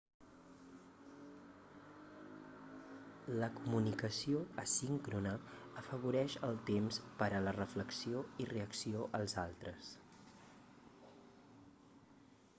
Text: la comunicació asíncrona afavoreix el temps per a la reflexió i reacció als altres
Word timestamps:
la 3.41 3.49
comunicació 3.57 4.39
asíncrona 4.63 5.33
afavoreix 5.83 6.37
el 6.49 6.57
temps 6.71 6.99
per 7.21 7.29
a 7.39 7.41
la 7.49 7.53
reflexió 7.59 8.23
i 8.45 8.49
reacció 8.55 9.03
als 9.19 9.37
altres 9.47 9.91